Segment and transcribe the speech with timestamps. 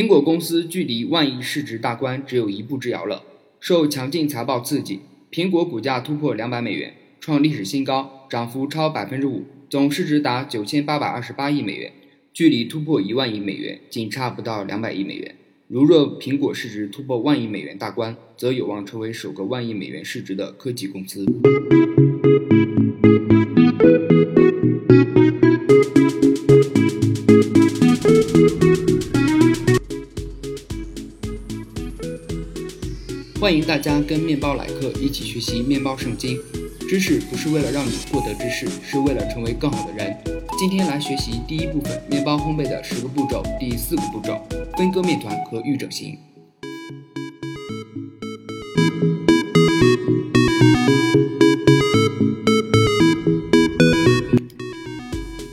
[0.00, 3.22] 苹果公司距离万亿市值大关只有一步之遥了。
[3.60, 5.00] 受强劲财报刺激，
[5.30, 11.92] 苹果股价突破两百美元，创历史新高，涨幅超百分之五，总市值达九千八百二十八亿美元，
[12.32, 15.34] 距离突破一万亿美元仅差不到两百亿美元。
[15.68, 21.26] 如若苹果市值突破万亿美元大关，则有望成为首个万亿美元市值的科技公司。
[33.70, 36.36] 大家跟面包来客一起学习面包圣经。
[36.88, 40.12] 知识不是为了让你获得知识，是为了成为更好的人。
[40.58, 44.44] 今天来学习第一部分面包烘焙的十个步骤，第四个步骤：
[44.76, 46.18] 分割面团和预整形。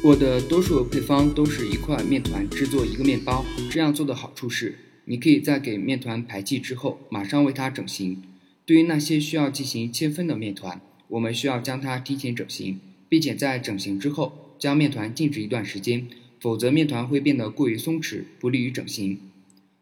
[0.04, 4.87] 我的多数配方都是一块面团制作一个面包，这样做的好处是。
[5.10, 8.22] 你可以在给面团排气之后，马上为它整形。
[8.66, 16.06] 对于那些需要进行切分的面团，我们需要将它提前整形，并且在整形之后将面团静置一段时间，
[16.42, 19.18] 否则面团会变得过于松弛，不利于整形。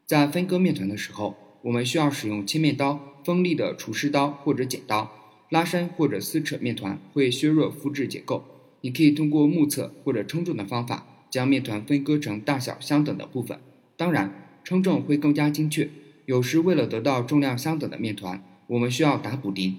[0.05, 5.11] 在分割面团的时候，我们需要使用切面刀、锋利的厨师刀或者剪刀。
[5.49, 8.45] 拉伸或者撕扯面团会削弱肤质结构。
[8.81, 13.59] 你可以通过目测或者称重的方法，将面团分割成大小相等的部分。
[13.97, 14.43] 当然。
[14.65, 15.89] 称重会更加精确。
[16.25, 19.77] 有时为了得到重量相等的面团，我们需要打补丁。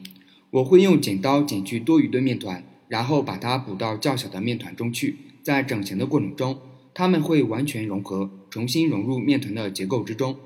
[0.50, 5.16] 我会用剪刀剪去多余的面团，然后把它补到较小的面团中去。
[5.42, 6.60] 在整形的过程中，
[6.94, 10.36] 它们会完全融合，重新融入面团的结构之中。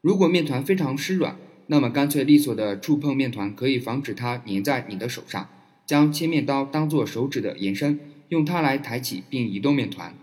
[0.00, 5.48] 如果面团非常湿软，那么干脆利索的触碰面团可以防止它粘在你的手上。
[5.84, 10.14] 将切面刀当做手指的延伸，用它来抬起并移动面团。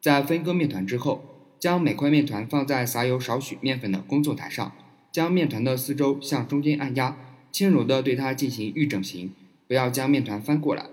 [0.00, 1.31] 在分割面团之后。
[1.62, 4.72] 将每块面团放在撒有少许面粉的工作台上，
[5.12, 7.16] 将面团的四周向中间按压，
[7.52, 9.30] 轻柔地对它进行预整形。
[9.68, 10.86] 不要将面团翻过来，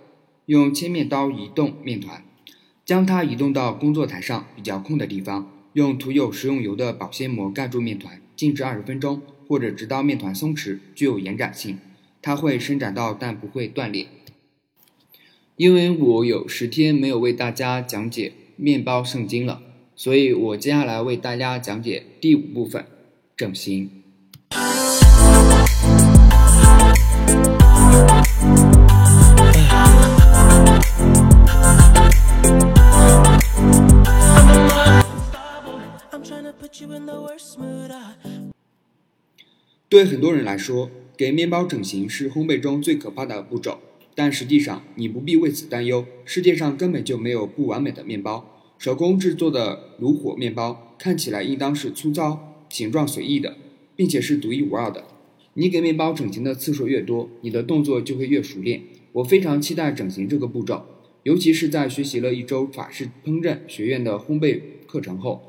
[0.46, 2.24] 用切面刀移动面团，
[2.86, 5.52] 将它移动到工作台上比较空的地方。
[5.74, 11.80] 用涂有食用油的保鲜膜盖住面团，静置二十分钟，或者直到面团松弛、具有延展性。
[12.22, 14.06] 它会伸展到，但不会断裂。
[15.56, 19.64] 因为我有十天没有为大家讲解面包圣经了。
[20.02, 22.86] 所以我接下来为大家讲解第五部分，
[23.36, 23.92] 整形。
[39.90, 43.80] 对很多人来说，给面包整形是烘焙中最可怕的步骤，
[44.16, 48.56] 但实际上你不必为此担忧，世界上根本就没有不完美的面包。
[48.80, 53.58] 手工制作的炉火面包看起来应当是粗糙、形状随意的，
[53.98, 55.04] 并且是独一无二的。
[55.56, 58.84] 你给面包整形的次数越多，你的动作就会越熟练。
[59.12, 60.86] 我非常期待整形这个步骤，
[61.24, 65.42] 尤其是在学习了一周法式烹饪学院的烘焙课程后，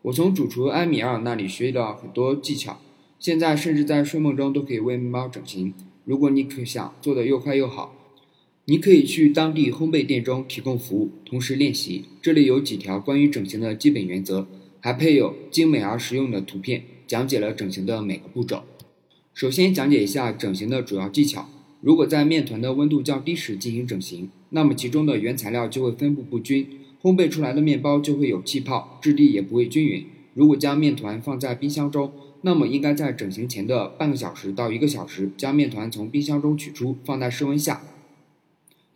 [0.00, 2.78] 我从主厨埃米尔那里学到很多技巧。
[3.18, 5.74] 现在甚至在睡梦中都可以为面包整形。
[6.06, 7.97] 如果你可想做得又快又好。
[8.70, 12.04] 你可以去当地烘焙店中提供服务，同时练习。
[12.20, 14.46] 这里有几条关于整形的基本原则，
[14.80, 18.64] 还配有精美而实用的图片，讲解了整形的每个步骤。
[19.32, 21.48] 首先讲解一下整形的主要技巧。
[21.80, 26.66] 如果在面团的温度较低时进行整形，那么其中的原材料就会分布不均，
[27.00, 30.04] 烘焙出来的面包就会有气泡，质地也不会均匀。
[30.34, 32.12] 如果将面团放在冰箱中，
[32.42, 37.80] 那么应该在整形前的半个小时到一个小时，将面团从冰箱中取出，放在室温下。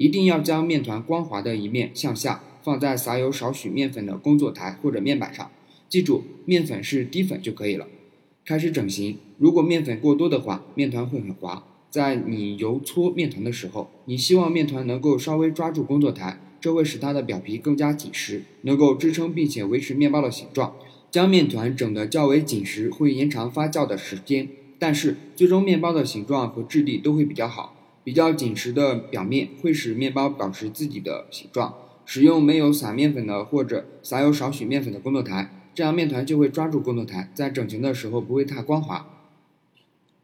[0.03, 5.49] 一定要将面团光滑的一面向下放在撒有少许面粉的工作台或者面板上，
[5.89, 7.87] 记住面粉是低粉就可以了。
[8.45, 11.63] 开始整形，如果面粉过多的话，面团会很滑。
[11.89, 20.75] 在你揉搓面团的时候，你希望面团能够稍微抓住工作台，这会使它的表皮更加紧实，能够支撑并且维持面包的形状。
[21.13, 24.49] 将面团整得较为紧实会延长发酵的时间，
[24.81, 27.77] 但是最终面包的形状和质地都会比较好。
[28.05, 31.75] 比较紧实的表面会使面包保持自己的形状。
[32.05, 39.07] 使用没有撒面粉的或者撒有少许面粉的工作台，这样面团就会抓住工作台，在整形的时候不会太光滑。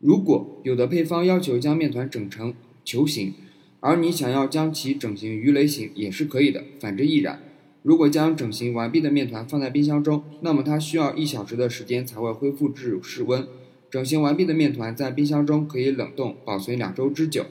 [0.01, 2.53] 如果有的配方要求将面团整成
[2.85, 3.33] 球形，
[3.81, 7.41] 而你想要将其整形鱼雷形也是可以的，反之亦然。
[7.85, 13.47] 如果将整形完毕的面团放在冰箱中，那么它需要一小时的时间才会恢复至室温。
[13.89, 17.47] 整形完毕的面团在冰箱中可以冷冻保存两周之久。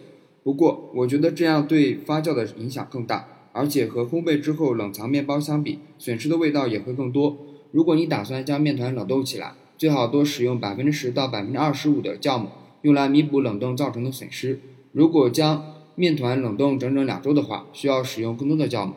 [0.47, 7.35] 不过，我觉得这样对发酵的影响更大，而且和烘焙之后冷藏面包相比，损失的味道也会更多。
[7.73, 12.47] 如果你打算将面团冷冻起来，最好多使用百分之十到百分之二十五的酵母，
[12.83, 14.61] 用来弥补冷冻造成的损失。
[14.94, 15.61] 如果将
[15.95, 18.93] 面团冷冻整整两周的话，需要使用更多的酵母。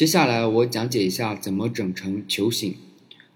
[0.00, 2.74] 接下来我讲解一下怎么整成球形。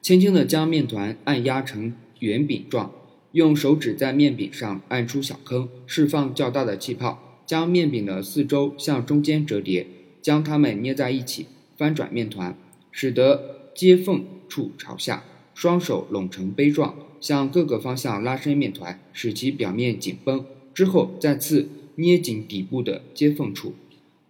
[0.01, 2.91] 轻轻地将面团按压成圆饼状，
[3.33, 7.43] 用手指在面饼上按出小坑，释放较大的气泡。
[7.45, 9.87] 将面饼的四周向中间折叠，
[10.23, 11.45] 将它们捏在一起，
[11.77, 12.57] 翻转面团，
[12.91, 15.23] 使得接缝处朝下。
[15.53, 20.47] 双手拢成杯状，向各个方向拉伸面团，使其表面紧绷。
[20.73, 23.75] 之后再次捏紧底部的接缝处，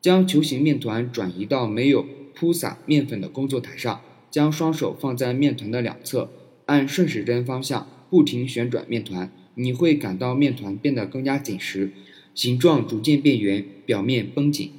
[0.01, 2.05] 将球形面团转移到没有。
[2.35, 4.01] 铺撒面粉的工作台上，
[4.31, 6.31] 将双手放在面团的两侧，
[6.67, 11.93] 按顺时针方向不停旋转面团，你会感到面团变得更加紧实，
[12.35, 14.73] 形状逐渐变圆，表面绷紧。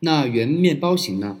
[0.00, 1.38] 那圆面包形呢？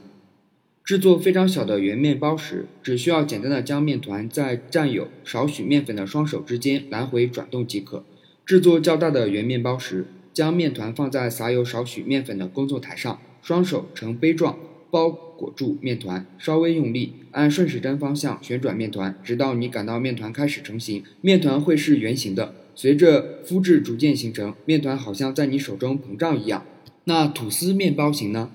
[0.82, 8.04] 制作非常小的圆面包时，只需要简单的将面团在沾有少许面粉的双手之间来回转动即可。
[8.44, 14.58] 制作较大的圆面包时，将面团放在撒有少许面粉的工作台上，双手呈杯状。
[14.90, 21.02] 包裹住面团，稍微用力，按顺时针方向旋转面团，直到你感到面团开始成型。
[21.20, 26.64] 面团会是圆形的，随着肤质逐渐形成，面团好像在你手中膨胀一样。
[27.04, 28.50] 那吐司面包型呢？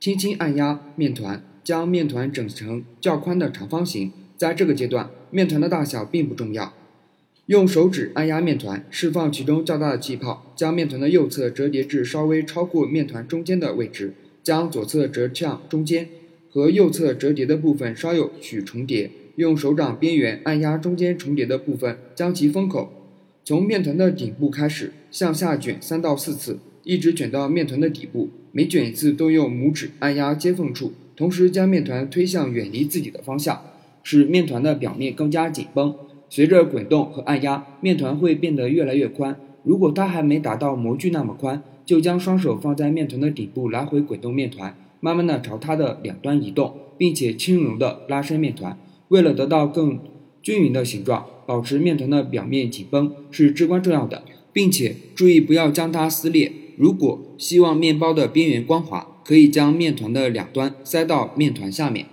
[0.00, 4.12] 轻轻按压面团，将面团整成较宽的长方形。
[4.36, 6.74] 在这个阶段，面团的大小并不重要。
[7.46, 14.14] 用手指按压面团，释放其中较大的气泡，将面团的右侧折叠至稍微超过面团中间的位置。
[14.46, 16.06] 将左侧折向中间，
[16.48, 22.92] 和右侧折叠的部分稍有许重叠，用手掌边缘按压中间重叠的部分，将其封口。
[23.42, 28.28] 从面团的顶部开始向下卷三到四次，一直卷到面团的底部。
[28.52, 33.60] 每卷一次都用拇指按压接缝处，同时将面团推向远离自己的方向，
[34.04, 35.92] 使面团的表面更加紧绷。
[36.30, 39.36] 随着滚动和按压，面团会变得越来越宽。
[39.64, 48.76] 如果它还没达到模具那么宽，就将双手放在面团的底部，来回滚动面团，慢慢的朝它的两端移动，并且轻柔的拉伸面团。
[49.08, 50.00] 为了得到更
[50.42, 56.52] 均匀的形状，保持面团的表面紧绷是至关重要的，并且注意不要将它撕裂。
[56.76, 62.06] 如果希望面包的边缘光滑，可以将面团的两端塞到面团下面。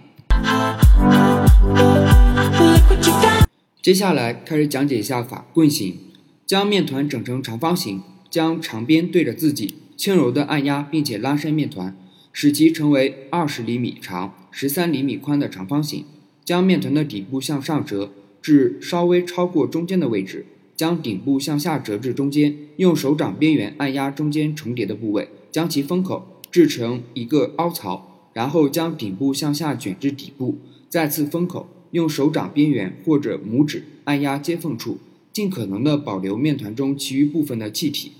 [3.81, 5.97] 接下来开始讲解一下法棍形，
[6.45, 8.01] 将面团整成长方形。
[8.33, 11.95] 将长边对着自己，轻柔地按压，并且拉伸面团，
[12.31, 16.03] 使其成为二十厘米长、十三厘米宽的长方形。
[16.43, 28.31] 将面团的底部向上折至稍微超过中间的位置，将顶部向下折至中间，用手掌边缘按压中间重叠的部位，将其封口，制成一个凹槽。
[28.33, 30.57] 然后将顶部向下卷至底部，
[30.89, 34.97] 再次封口，用手掌边缘或者拇指按压接缝处，
[35.31, 38.13] 尽可能的保留面团中其余部分的气体。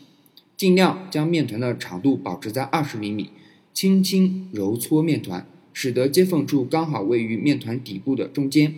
[0.64, 3.32] 尽量将面团的长度保持在二十厘米，
[3.74, 8.74] 轻轻揉搓面团，使得接缝处刚好位于面团底部的中间。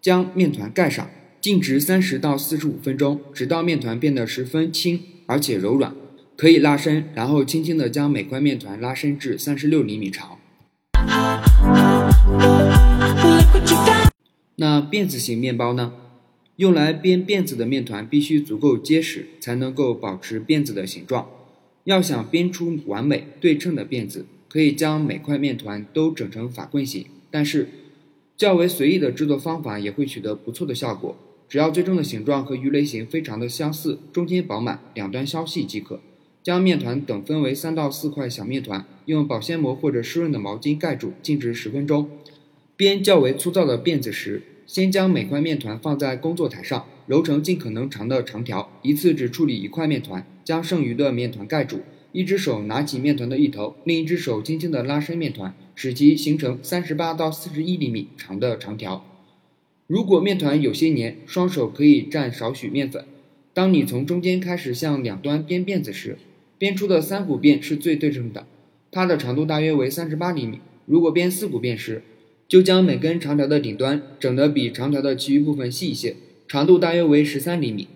[0.00, 1.08] 将面团盖上，
[1.40, 5.94] 静置三十到四十五分钟，直到面团变得十分轻而且柔软，
[6.36, 7.04] 可以拉伸。
[7.14, 10.40] 然后轻轻地将每块面团拉伸至三十六厘米长。
[14.56, 15.92] 那辫子型面包呢？
[16.56, 21.28] 用来编辫子的面团必须足够结实，才能够保持辫子的形状。
[21.84, 27.06] 要想编出完美对称的辫子，可以将每块面团都整成法棍形。
[27.30, 27.68] 但是，
[28.36, 31.16] 较为随意的制作方法也会取得不错的效果。
[31.48, 36.00] 只要最终的形状和鱼雷形非常的相似，中间饱满，两端消细即可。
[36.42, 42.08] 将面团等分为三到四块小面团，用保鲜膜或者湿润的毛巾盖住，静置十分钟。
[42.76, 44.42] 编较为粗糙的辫子时。
[44.72, 51.80] 先将每块面团放在工作台上，揉成尽可能长的长条，一次只处理一块面团，将剩余的面团盖住。
[52.12, 59.04] 一只手拿起面团的一头，另一只手轻轻地拉伸面团，使其形成三十八到四十一厘米长的长条。
[59.86, 63.04] 如果面团有些黏，双手可以蘸少许面粉。
[63.52, 66.16] 当你从中间开始向两端编辫子时，
[66.56, 68.46] 编出的三股辫是最对称的，
[68.90, 70.60] 它的长度大约为三十八厘米。
[70.86, 72.02] 如果编四股辫时，
[72.52, 76.16] 就将每根长条的顶端整得比长条的其余部分细一些，
[76.46, 77.88] 长度大约为十三厘米。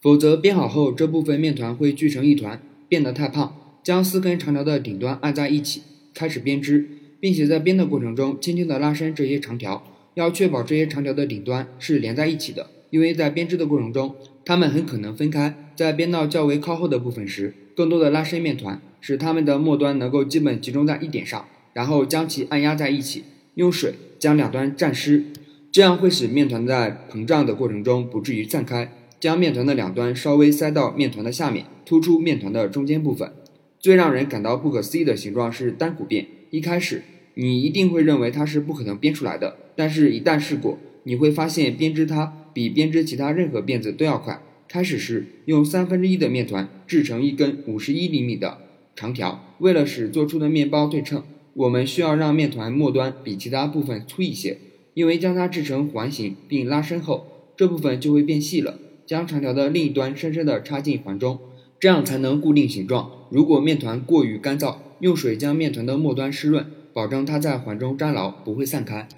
[0.00, 3.54] 否则编好后，这部分面团会聚成一团，变得太胖。
[3.84, 5.82] 将四根长条的顶端按在一起，
[6.14, 6.88] 开始编织，
[7.20, 12.68] 并且在编的过程中轻轻地拉伸这些长条，要确保这些长条的顶端是连在一起的。
[12.88, 14.14] 因为在编织的过程中，
[14.46, 15.72] 它们很可能分开。
[15.76, 25.24] 在编到较为靠后的部分时，更多的拉伸面团，使它们的末端能够基本集中在一点上，然后将其按压在一起，用水将两端蘸湿，
[25.72, 28.92] 这样会使面团在膨胀的过程中不至于散开。
[29.18, 33.30] 将面团的两端稍微塞到面团的下面，突出面团的中间部分。
[33.78, 36.24] 最让人感到不可思议的形状是单股辫。
[36.50, 37.02] 一开始，
[37.34, 44.42] 你一定会认为它是不可能编出来的，但是，一旦试过，你会发现编织它比编织其他任何辫子都要快。
[44.66, 48.58] 开始时，用三分之一的面团制成一根五十一厘米的
[48.96, 49.54] 长条。
[49.58, 51.22] 为了使做出的面包对称，
[51.54, 54.58] 我们需要让面团末端比其他部分粗一些，
[54.94, 57.26] 因为将它制成环形并拉伸后，
[57.56, 58.78] 这部分就会变细了。
[59.06, 61.38] 将长条的另一端深深地插进环中。
[61.80, 63.10] 这样才能固定形状。
[63.30, 69.08] 如果面团过于干燥，用水将面团的末端湿润，保证它在环中粘牢，不会散开。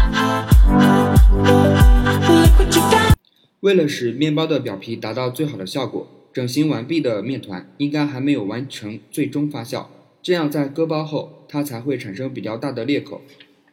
[3.58, 9.86] 为了使面包的表皮达到最好的效果，整形完毕的面团应该还没有完成最终发酵，
[10.22, 13.20] 这样在割包后，它才会产生比较大的裂口。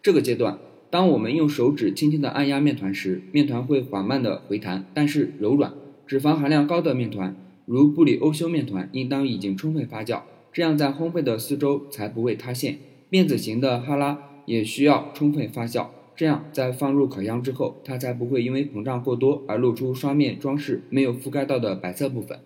[0.01, 0.57] 这个阶段，
[0.89, 5.73] 当我们用手指轻轻地按压面团时，面团会缓慢地回弹，但是柔软。
[6.07, 7.35] 脂肪含量高的面团。
[7.67, 12.79] 如布里欧修面团应当已经充分发酵，这样在烘焙的四周才不会塌陷。
[13.11, 22.39] 面子型的哈拉也需要充分发酵，这样在放入烤箱之后，它才不会因为膨胀过多而露出双面装饰没有覆盖到的白色部分。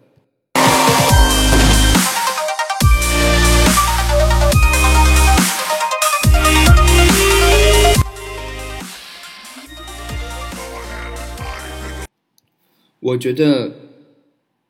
[13.03, 13.83] 我觉得。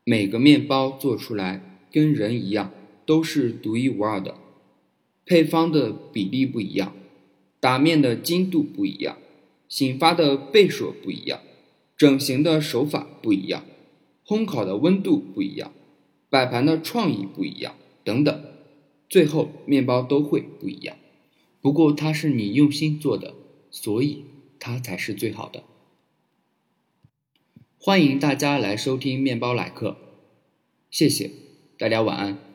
[0.05, 2.73] 每个面包做出来跟人一样，
[3.05, 4.35] 都是独一无二的。
[5.25, 6.93] 配方的比例不一样，
[7.61, 9.17] 打面的精度不一样，
[9.69, 11.39] 醒发的倍数不一样，
[11.95, 13.63] 整形的手法不一样，
[14.27, 15.71] 烘烤的温度不一样，
[16.29, 17.73] 摆盘的创意不一样，
[18.03, 18.43] 等等。
[19.07, 20.97] 最后面包都会不一样。
[21.61, 23.33] 不过它是你用心做的，
[23.71, 24.25] 所以
[24.59, 25.63] 它才是最好的。
[27.85, 29.97] 欢迎大家来收听面包来客，
[30.89, 31.29] 谢谢
[31.77, 32.52] 大家，晚安。